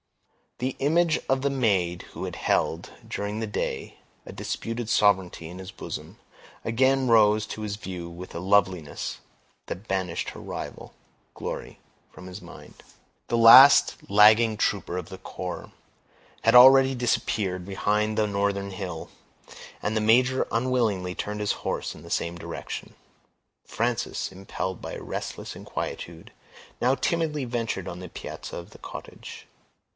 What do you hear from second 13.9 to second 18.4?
lagging trooper of the corps had already disappeared behind the